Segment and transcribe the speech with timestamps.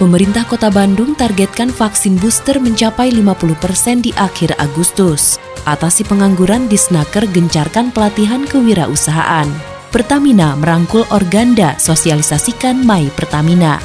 [0.00, 5.36] Pemerintah Kota Bandung targetkan vaksin booster mencapai 50% di akhir Agustus.
[5.68, 9.46] Atasi pengangguran di Snaker gencarkan pelatihan kewirausahaan.
[9.92, 13.76] Pertamina merangkul Organda sosialisasikan My Pertamina.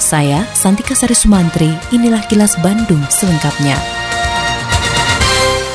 [0.00, 3.76] Saya Santika Sari Sumantri, inilah kilas Bandung selengkapnya.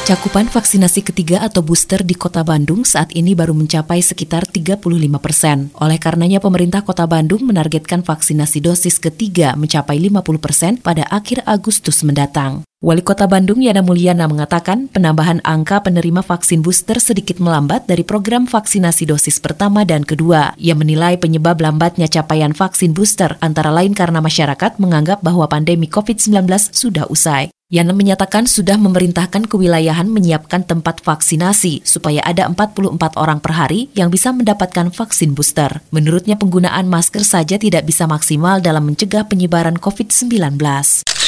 [0.08, 4.80] Cakupan vaksinasi ketiga atau booster di Kota Bandung saat ini baru mencapai sekitar 35
[5.20, 5.68] persen.
[5.84, 12.08] Oleh karenanya pemerintah Kota Bandung menargetkan vaksinasi dosis ketiga mencapai 50 persen pada akhir Agustus
[12.08, 12.67] mendatang.
[12.78, 18.46] Wali Kota Bandung Yana Mulyana mengatakan penambahan angka penerima vaksin booster sedikit melambat dari program
[18.46, 20.54] vaksinasi dosis pertama dan kedua.
[20.62, 26.46] Ia menilai penyebab lambatnya capaian vaksin booster antara lain karena masyarakat menganggap bahwa pandemi COVID-19
[26.70, 27.50] sudah usai.
[27.74, 34.14] Yana menyatakan sudah memerintahkan kewilayahan menyiapkan tempat vaksinasi supaya ada 44 orang per hari yang
[34.14, 35.82] bisa mendapatkan vaksin booster.
[35.90, 40.62] Menurutnya penggunaan masker saja tidak bisa maksimal dalam mencegah penyebaran COVID-19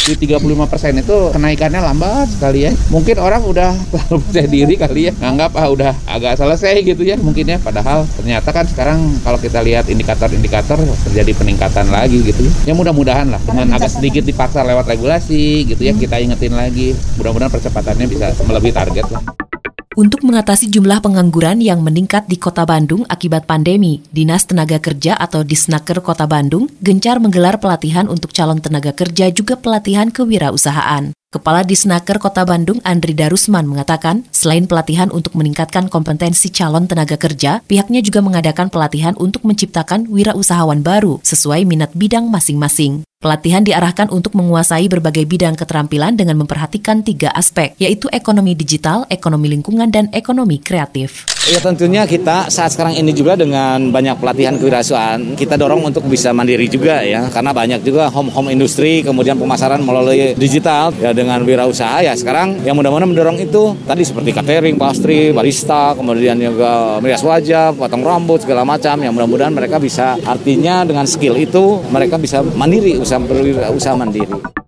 [0.05, 2.71] di 35 persen itu kenaikannya lambat sekali ya.
[2.93, 7.15] Mungkin orang udah terlalu percaya diri kali ya, nganggap ah udah agak selesai gitu ya
[7.19, 7.57] mungkin ya.
[7.59, 12.71] Padahal ternyata kan sekarang kalau kita lihat indikator-indikator terjadi peningkatan lagi gitu ya.
[12.71, 16.95] Ya mudah-mudahan lah dengan agak sedikit dipaksa lewat regulasi gitu ya kita ingetin lagi.
[17.19, 19.48] Mudah-mudahan percepatannya bisa melebihi target lah.
[19.97, 25.41] Untuk mengatasi jumlah pengangguran yang meningkat di Kota Bandung akibat pandemi, Dinas Tenaga Kerja atau
[25.41, 31.09] Disnaker Kota Bandung gencar menggelar pelatihan untuk calon tenaga kerja juga pelatihan kewirausahaan.
[31.29, 37.61] Kepala Disnaker Kota Bandung Andri Darusman mengatakan, selain pelatihan untuk meningkatkan kompetensi calon tenaga kerja,
[37.69, 43.05] pihaknya juga mengadakan pelatihan untuk menciptakan wirausahawan baru sesuai minat bidang masing-masing.
[43.21, 49.53] Pelatihan diarahkan untuk menguasai berbagai bidang keterampilan dengan memperhatikan tiga aspek, yaitu ekonomi digital, ekonomi
[49.53, 51.29] lingkungan, dan ekonomi kreatif.
[51.47, 56.35] Ya tentunya kita saat sekarang ini juga dengan banyak pelatihan kewirausahaan, kita dorong untuk bisa
[56.35, 62.05] mandiri juga ya, karena banyak juga home-home industri, kemudian pemasaran melalui digital, ya dengan wirausaha.
[62.05, 67.73] Ya sekarang yang mudah-mudahan mendorong itu tadi seperti catering, pastry, barista, kemudian juga merias wajah,
[67.73, 72.99] potong rambut, segala macam, yang mudah-mudahan mereka bisa artinya dengan skill itu mereka bisa mandiri
[73.01, 74.58] usaha berwirausaha mandiri.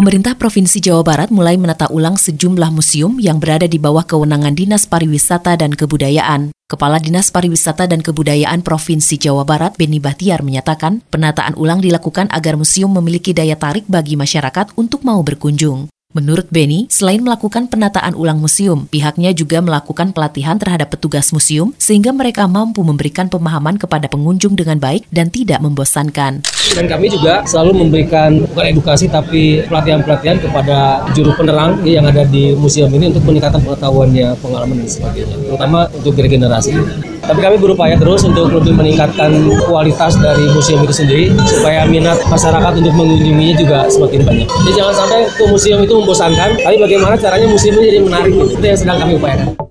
[0.00, 4.88] Pemerintah Provinsi Jawa Barat mulai menata ulang sejumlah museum yang berada di bawah kewenangan Dinas
[4.88, 6.56] Pariwisata dan Kebudayaan.
[6.72, 12.56] Kepala Dinas Pariwisata dan Kebudayaan Provinsi Jawa Barat, Beni Bahtiar, menyatakan penataan ulang dilakukan agar
[12.56, 15.92] museum memiliki daya tarik bagi masyarakat untuk mau berkunjung.
[16.10, 22.10] Menurut Benny, selain melakukan penataan ulang museum, pihaknya juga melakukan pelatihan terhadap petugas museum sehingga
[22.10, 26.42] mereka mampu memberikan pemahaman kepada pengunjung dengan baik dan tidak membosankan.
[26.74, 32.58] Dan kami juga selalu memberikan bukan edukasi tapi pelatihan-pelatihan kepada juru penerang yang ada di
[32.58, 36.74] museum ini untuk meningkatkan pengetahuannya, pengalaman dan sebagainya, terutama untuk regenerasi.
[37.20, 39.30] Tapi kami berupaya terus untuk lebih meningkatkan
[39.68, 44.48] kualitas dari museum itu sendiri supaya minat masyarakat untuk mengunjunginya juga semakin banyak.
[44.48, 48.64] Jadi jangan sampai ke museum itu membosankan, tapi bagaimana caranya museum ini jadi menarik itu
[48.64, 49.69] yang sedang kami upayakan.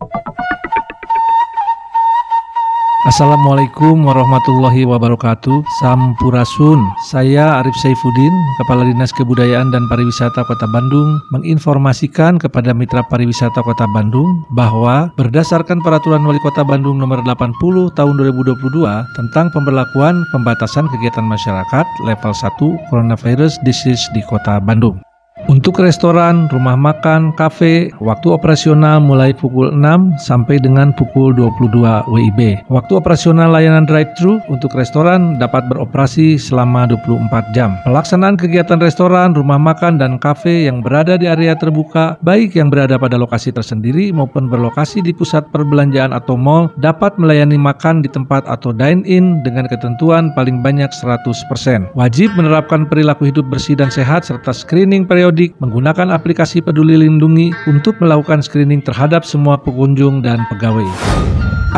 [3.08, 5.64] Assalamualaikum warahmatullahi wabarakatuh.
[5.80, 6.84] Sampurasun.
[7.08, 13.88] Saya Arif Saifuddin Kepala Dinas Kebudayaan dan Pariwisata Kota Bandung Menginformasikan kepada Mitra Pariwisata Kota
[13.96, 17.56] Bandung Bahwa berdasarkan Peraturan Wali Kota Bandung Nomor 80
[17.96, 18.68] Tahun 2022
[19.16, 25.00] Tentang pemberlakuan pembatasan kegiatan masyarakat Level 1 Coronavirus Disease di Kota Bandung
[25.48, 32.68] untuk restoran, rumah makan, kafe, waktu operasional mulai pukul 6 sampai dengan pukul 22 WIB.
[32.68, 37.80] Waktu operasional layanan drive-thru untuk restoran dapat beroperasi selama 24 jam.
[37.88, 43.00] Pelaksanaan kegiatan restoran, rumah makan, dan kafe yang berada di area terbuka, baik yang berada
[43.00, 48.44] pada lokasi tersendiri maupun berlokasi di pusat perbelanjaan atau mall, dapat melayani makan di tempat
[48.50, 51.94] atau dine-in dengan ketentuan paling banyak 100%.
[51.94, 55.06] Wajib menerapkan perilaku hidup bersih dan sehat serta screening
[55.40, 60.84] periodik menggunakan aplikasi Peduli Lindungi untuk melakukan screening terhadap semua pengunjung dan pegawai.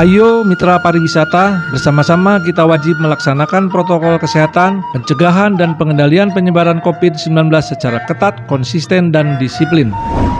[0.01, 8.01] Ayo mitra pariwisata, bersama-sama kita wajib melaksanakan protokol kesehatan, pencegahan dan pengendalian penyebaran COVID-19 secara
[8.09, 9.93] ketat, konsisten dan disiplin.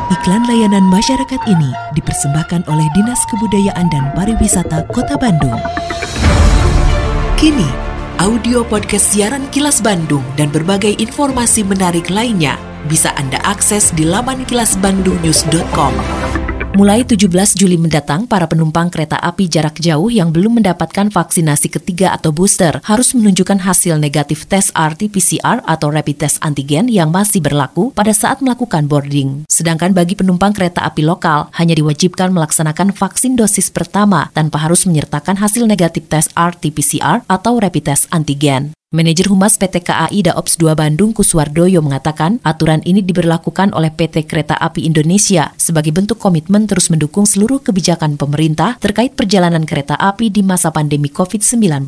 [0.09, 5.62] Iklan layanan masyarakat ini dipersembahkan oleh Dinas Kebudayaan dan Pariwisata Kota Bandung.
[7.38, 7.69] Kini,
[8.17, 14.45] audio podcast siaran Kilas Bandung dan berbagai informasi menarik lainnya bisa Anda akses di laman
[14.48, 15.94] kilasbandungnews.com.
[16.72, 17.28] Mulai 17
[17.60, 22.80] Juli mendatang, para penumpang kereta api jarak jauh yang belum mendapatkan vaksinasi ketiga atau booster
[22.88, 28.39] harus menunjukkan hasil negatif tes RT-PCR atau rapid test antigen yang masih berlaku pada saat
[28.39, 29.44] melakukan boarding.
[29.51, 35.44] Sedangkan bagi penumpang kereta api lokal, hanya diwajibkan melaksanakan vaksin dosis pertama tanpa harus menyertakan
[35.44, 38.72] hasil negatif tes RT-PCR atau rapid test antigen.
[38.91, 44.59] Manajer Humas PT KAI Daops 2 Bandung Kuswardoyo mengatakan aturan ini diberlakukan oleh PT Kereta
[44.59, 50.43] Api Indonesia sebagai bentuk komitmen terus mendukung seluruh kebijakan pemerintah terkait perjalanan kereta api di
[50.43, 51.88] masa pandemi COVID-19.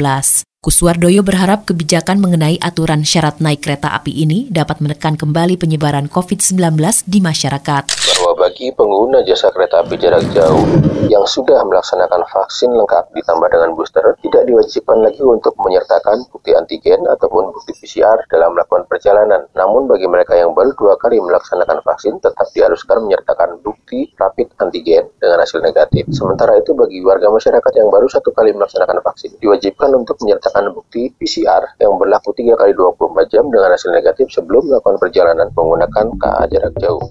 [0.63, 6.79] Kuswardoyo berharap kebijakan mengenai aturan syarat naik kereta api ini dapat menekan kembali penyebaran COVID-19
[7.03, 7.83] di masyarakat.
[7.91, 10.63] Bahwa bagi pengguna jasa kereta api jarak jauh
[11.11, 17.11] yang sudah melaksanakan vaksin lengkap ditambah dengan booster, tidak diwajibkan lagi untuk menyertakan bukti antigen
[17.11, 19.43] ataupun bukti PCR dalam melakukan perjalanan.
[19.59, 25.11] Namun bagi mereka yang baru dua kali melaksanakan vaksin, tetap diharuskan menyertakan bukti rapid antigen
[25.19, 26.07] dengan hasil negatif.
[26.15, 30.77] Sementara itu bagi warga masyarakat yang baru satu kali melaksanakan vaksin, diwajibkan untuk menyertakan menyertakan
[30.77, 36.05] bukti PCR yang berlaku 3 kali 24 jam dengan hasil negatif sebelum melakukan perjalanan menggunakan
[36.21, 37.01] KA jarak jauh.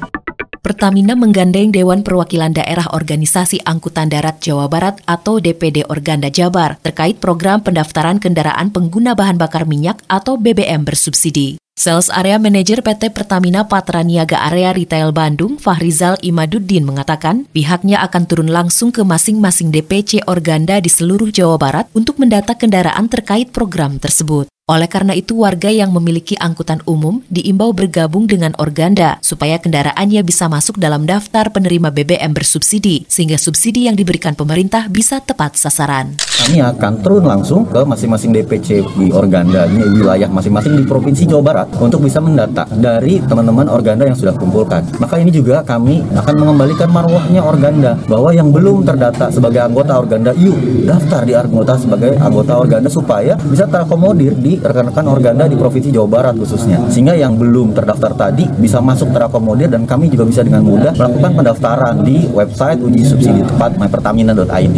[0.63, 7.19] Pertamina menggandeng Dewan Perwakilan Daerah Organisasi Angkutan Darat Jawa Barat atau DPD Organda Jabar terkait
[7.19, 11.62] program pendaftaran kendaraan pengguna bahan bakar minyak atau BBM bersubsidi.
[11.73, 18.53] Sales Area Manager PT Pertamina Patraniaga Area Retail Bandung, Fahrizal Imaduddin mengatakan pihaknya akan turun
[18.53, 24.45] langsung ke masing-masing DPC Organda di seluruh Jawa Barat untuk mendata kendaraan terkait program tersebut.
[24.63, 30.47] Oleh karena itu, warga yang memiliki angkutan umum diimbau bergabung dengan Organda supaya kendaraannya bisa
[30.47, 36.15] masuk dalam daftar penerima BBM bersubsidi, sehingga subsidi yang diberikan pemerintah bisa tepat sasaran.
[36.15, 41.43] Kami akan turun langsung ke masing-masing DPC di Organda, ini wilayah masing-masing di Provinsi Jawa
[41.43, 44.87] Barat, untuk bisa mendata dari teman-teman Organda yang sudah kumpulkan.
[44.95, 50.31] Maka ini juga kami akan mengembalikan marwahnya Organda, bahwa yang belum terdata sebagai anggota Organda,
[50.39, 55.89] yuk daftar di anggota sebagai anggota Organda supaya bisa terakomodir di rekan-rekan organda di Provinsi
[55.93, 56.81] Jawa Barat khususnya.
[56.89, 61.31] Sehingga yang belum terdaftar tadi bisa masuk terakomodir dan kami juga bisa dengan mudah melakukan
[61.37, 64.77] pendaftaran di website uji subsidi tepat mypertamina.id.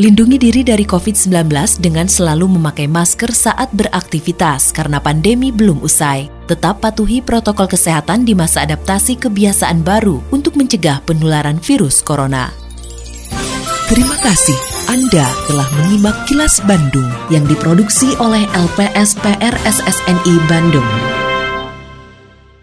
[0.00, 6.32] Lindungi diri dari COVID-19 dengan selalu memakai masker saat beraktivitas karena pandemi belum usai.
[6.48, 12.48] Tetap patuhi protokol kesehatan di masa adaptasi kebiasaan baru untuk mencegah penularan virus corona.
[13.92, 14.56] Terima kasih
[14.88, 21.21] Anda telah menyimak kilas Bandung yang diproduksi oleh LPSPR SSNI Bandung.